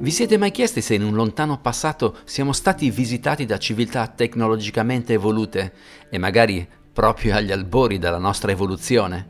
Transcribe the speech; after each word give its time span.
Vi 0.00 0.10
siete 0.10 0.38
mai 0.38 0.50
chiesti 0.50 0.80
se 0.80 0.94
in 0.94 1.04
un 1.04 1.12
lontano 1.12 1.60
passato 1.60 2.20
siamo 2.24 2.52
stati 2.52 2.90
visitati 2.90 3.44
da 3.44 3.58
civiltà 3.58 4.06
tecnologicamente 4.06 5.12
evolute 5.12 5.74
e 6.08 6.16
magari 6.16 6.66
proprio 6.90 7.34
agli 7.34 7.52
albori 7.52 7.98
della 7.98 8.16
nostra 8.16 8.50
evoluzione? 8.50 9.28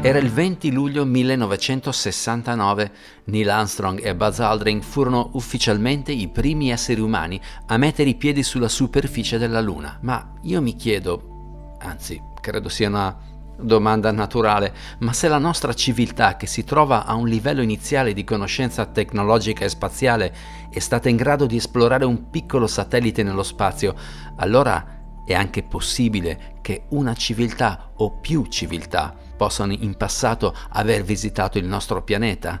Era 0.00 0.18
il 0.18 0.30
20 0.30 0.72
luglio 0.72 1.04
1969. 1.04 2.92
Neil 3.24 3.50
Armstrong 3.50 4.02
e 4.02 4.16
Buzz 4.16 4.38
Aldrin 4.38 4.80
furono 4.80 5.32
ufficialmente 5.34 6.12
i 6.12 6.28
primi 6.28 6.70
esseri 6.70 7.02
umani 7.02 7.38
a 7.66 7.76
mettere 7.76 8.08
i 8.08 8.16
piedi 8.16 8.42
sulla 8.42 8.68
superficie 8.68 9.36
della 9.36 9.60
Luna. 9.60 9.98
Ma 10.00 10.32
io 10.44 10.62
mi 10.62 10.76
chiedo, 10.76 11.76
anzi, 11.80 12.18
credo 12.40 12.70
sia 12.70 12.88
una 12.88 13.31
domanda 13.56 14.10
naturale, 14.10 14.74
ma 14.98 15.12
se 15.12 15.28
la 15.28 15.38
nostra 15.38 15.72
civiltà, 15.72 16.36
che 16.36 16.46
si 16.46 16.64
trova 16.64 17.04
a 17.04 17.14
un 17.14 17.26
livello 17.26 17.62
iniziale 17.62 18.12
di 18.12 18.24
conoscenza 18.24 18.86
tecnologica 18.86 19.64
e 19.64 19.68
spaziale, 19.68 20.34
è 20.70 20.78
stata 20.78 21.08
in 21.08 21.16
grado 21.16 21.46
di 21.46 21.56
esplorare 21.56 22.04
un 22.04 22.30
piccolo 22.30 22.66
satellite 22.66 23.22
nello 23.22 23.42
spazio, 23.42 23.94
allora 24.36 25.00
è 25.24 25.34
anche 25.34 25.62
possibile 25.62 26.54
che 26.62 26.84
una 26.90 27.14
civiltà 27.14 27.92
o 27.96 28.18
più 28.18 28.46
civiltà 28.46 29.14
possano 29.36 29.72
in 29.72 29.96
passato 29.96 30.54
aver 30.70 31.02
visitato 31.02 31.58
il 31.58 31.64
nostro 31.64 32.02
pianeta? 32.02 32.60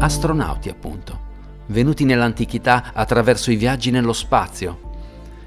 Astronauti, 0.00 0.68
appunto, 0.68 1.27
venuti 1.68 2.04
nell'antichità 2.04 2.90
attraverso 2.92 3.50
i 3.50 3.56
viaggi 3.56 3.90
nello 3.90 4.12
spazio. 4.12 4.86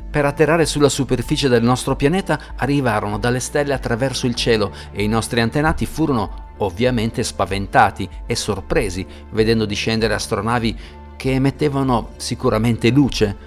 Per 0.09 0.25
atterrare 0.25 0.66
sulla 0.66 0.89
superficie 0.89 1.47
del 1.47 1.63
nostro 1.63 1.95
pianeta 1.95 2.39
arrivarono 2.58 3.17
dalle 3.17 3.39
stelle 3.39 3.73
attraverso 3.73 4.28
il 4.28 4.36
cielo 4.36 4.73
e 4.91 5.03
i 5.03 5.08
nostri 5.08 5.39
antenati 5.39 5.86
furono 5.86 6.50
ovviamente 6.58 7.23
spaventati 7.23 8.09
e 8.25 8.36
sorpresi 8.36 9.05
vedendo 9.30 9.66
discendere 9.66 10.13
astronavi 10.13 10.78
che 11.16 11.31
emettevano 11.31 12.09
sicuramente 12.17 12.89
luce, 12.89 13.38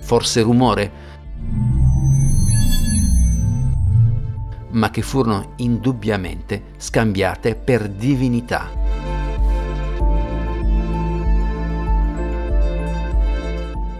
forse 0.00 0.42
rumore, 0.42 0.92
ma 4.70 4.90
che 4.90 5.02
furono 5.02 5.52
indubbiamente 5.56 6.64
scambiate 6.76 7.54
per 7.54 7.88
divinità. 7.88 8.81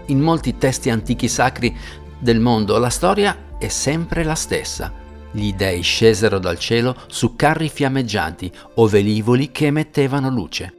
In 0.07 0.19
molti 0.19 0.57
testi 0.57 0.89
antichi 0.89 1.29
sacri 1.29 1.73
del 2.19 2.41
mondo 2.41 2.77
la 2.77 2.89
storia 2.89 3.55
è 3.57 3.69
sempre 3.69 4.23
la 4.23 4.35
stessa. 4.35 4.91
Gli 5.31 5.53
dei 5.53 5.81
scesero 5.81 6.39
dal 6.39 6.59
cielo 6.59 6.95
su 7.07 7.35
carri 7.35 7.69
fiammeggianti 7.69 8.51
o 8.75 8.87
velivoli 8.87 9.51
che 9.51 9.67
emettevano 9.67 10.29
luce. 10.29 10.73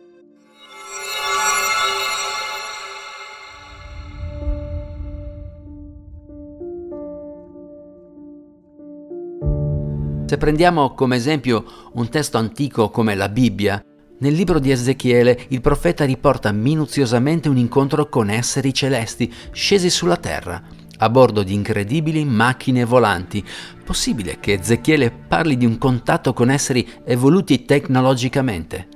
Se 10.26 10.36
prendiamo 10.38 10.94
come 10.94 11.16
esempio 11.16 11.64
un 11.92 12.08
testo 12.08 12.38
antico 12.38 12.90
come 12.90 13.14
la 13.14 13.28
Bibbia, 13.28 13.82
nel 14.18 14.32
libro 14.32 14.58
di 14.58 14.70
Ezechiele 14.70 15.46
il 15.48 15.60
profeta 15.60 16.04
riporta 16.04 16.52
minuziosamente 16.52 17.48
un 17.48 17.56
incontro 17.56 18.08
con 18.08 18.30
esseri 18.30 18.72
celesti 18.72 19.32
scesi 19.50 19.90
sulla 19.90 20.16
terra, 20.16 20.62
a 20.98 21.10
bordo 21.10 21.42
di 21.42 21.52
incredibili 21.52 22.24
macchine 22.24 22.84
volanti. 22.84 23.44
Possibile 23.84 24.38
che 24.38 24.52
Ezechiele 24.52 25.10
parli 25.10 25.56
di 25.56 25.66
un 25.66 25.78
contatto 25.78 26.32
con 26.32 26.50
esseri 26.50 26.88
evoluti 27.04 27.64
tecnologicamente? 27.64 28.88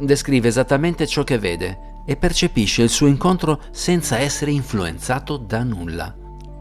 Descrive 0.00 0.48
esattamente 0.48 1.06
ciò 1.06 1.22
che 1.24 1.38
vede 1.38 2.02
e 2.06 2.16
percepisce 2.16 2.82
il 2.82 2.88
suo 2.88 3.06
incontro 3.06 3.62
senza 3.70 4.18
essere 4.18 4.50
influenzato 4.50 5.36
da 5.36 5.62
nulla 5.62 6.19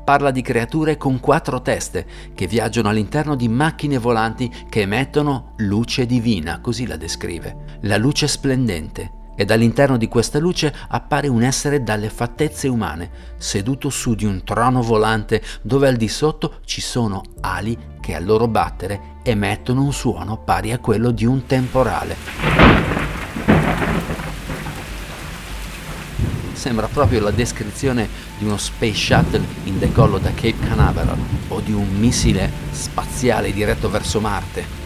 parla 0.09 0.31
di 0.31 0.41
creature 0.41 0.97
con 0.97 1.19
quattro 1.19 1.61
teste 1.61 2.03
che 2.33 2.47
viaggiano 2.47 2.89
all'interno 2.89 3.35
di 3.35 3.47
macchine 3.47 3.99
volanti 3.99 4.51
che 4.67 4.81
emettono 4.81 5.53
luce 5.57 6.07
divina, 6.07 6.61
così 6.61 6.87
la 6.87 6.97
descrive. 6.97 7.77
La 7.81 7.95
luce 7.95 8.27
splendente. 8.27 9.11
Ed 9.35 9.51
all'interno 9.51 9.97
di 9.97 10.07
questa 10.07 10.39
luce 10.39 10.73
appare 10.87 11.27
un 11.27 11.43
essere 11.43 11.83
dalle 11.83 12.09
fattezze 12.09 12.67
umane, 12.67 13.11
seduto 13.37 13.91
su 13.91 14.15
di 14.15 14.25
un 14.25 14.43
trono 14.43 14.81
volante 14.81 15.43
dove 15.61 15.87
al 15.87 15.95
di 15.95 16.07
sotto 16.07 16.55
ci 16.65 16.81
sono 16.81 17.21
ali 17.41 17.77
che 17.99 18.15
al 18.15 18.25
loro 18.25 18.47
battere 18.47 19.17
emettono 19.21 19.83
un 19.83 19.93
suono 19.93 20.37
pari 20.37 20.71
a 20.71 20.79
quello 20.79 21.11
di 21.11 21.25
un 21.25 21.45
temporale. 21.45 22.88
Sembra 26.59 26.87
proprio 26.87 27.21
la 27.21 27.31
descrizione 27.31 28.07
di 28.37 28.43
uno 28.43 28.57
space 28.57 29.15
shuttle 29.15 29.45
in 29.63 29.79
decollo 29.79 30.17
da 30.17 30.29
Cape 30.33 30.59
Canaveral 30.59 31.17
o 31.47 31.61
di 31.61 31.71
un 31.71 31.87
missile 31.97 32.51
spaziale 32.71 33.53
diretto 33.53 33.89
verso 33.89 34.19
Marte. 34.19 34.77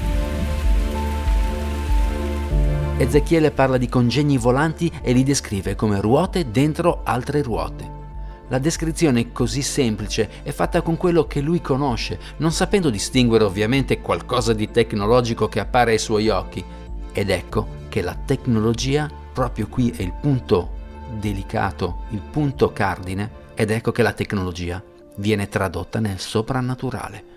Ezechiele 2.96 3.50
parla 3.50 3.78
di 3.78 3.90
congegni 3.90 4.38
volanti 4.38 4.90
e 5.02 5.14
li 5.14 5.24
descrive 5.24 5.74
come 5.76 6.00
ruote 6.00 6.52
dentro 6.52 7.02
altre 7.04 7.42
ruote. 7.42 8.02
La 8.50 8.60
descrizione 8.60 9.32
così 9.32 9.64
semplice, 9.64 10.30
è 10.44 10.52
fatta 10.52 10.84
con 10.84 10.96
quello 10.96 11.26
che 11.26 11.42
lui 11.42 11.60
conosce, 11.60 12.20
non 12.38 12.52
sapendo 12.52 12.92
distinguere 12.92 13.46
ovviamente 13.46 14.00
qualcosa 14.00 14.54
di 14.54 14.70
tecnologico 14.70 15.48
che 15.48 15.60
appare 15.60 15.94
ai 15.94 16.00
suoi 16.00 16.30
occhi. 16.30 16.64
Ed 17.12 17.32
ecco 17.32 17.68
che 17.90 18.02
la 18.02 18.16
tecnologia, 18.16 19.10
proprio 19.34 19.68
qui 19.68 19.90
è 19.90 20.04
il 20.04 20.14
punto 20.14 20.82
delicato, 21.14 22.04
il 22.10 22.22
punto 22.22 22.72
cardine, 22.72 23.42
ed 23.56 23.72
ecco 23.72 23.92
che 23.92 24.02
la 24.02 24.14
tecnologia 24.14 24.84
viene 25.18 25.48
tradotta 25.48 26.00
nel 26.00 26.20
soprannaturale. 26.20 27.32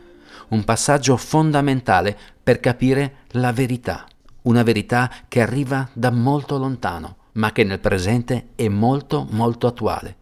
Un 0.48 0.64
passaggio 0.64 1.16
fondamentale 1.16 2.16
per 2.42 2.60
capire 2.60 3.24
la 3.32 3.52
verità, 3.52 4.06
una 4.42 4.62
verità 4.62 5.10
che 5.28 5.40
arriva 5.40 5.88
da 5.92 6.10
molto 6.10 6.56
lontano, 6.58 7.16
ma 7.32 7.52
che 7.52 7.64
nel 7.64 7.80
presente 7.80 8.48
è 8.54 8.68
molto 8.68 9.26
molto 9.30 9.66
attuale. 9.66 10.16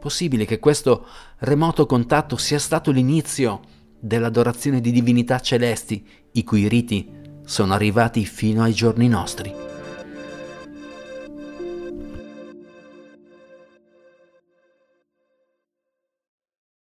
Possibile 0.00 0.44
che 0.44 0.58
questo 0.58 1.06
remoto 1.38 1.86
contatto 1.86 2.36
sia 2.36 2.58
stato 2.58 2.90
l'inizio 2.90 3.60
dell'adorazione 3.98 4.82
di 4.82 4.92
divinità 4.92 5.40
celesti, 5.40 6.06
i 6.32 6.44
cui 6.44 6.68
riti 6.68 7.22
sono 7.44 7.74
arrivati 7.74 8.24
fino 8.24 8.62
ai 8.62 8.72
giorni 8.72 9.08
nostri. 9.08 9.73